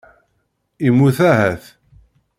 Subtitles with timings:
[0.87, 1.63] Immut ahat.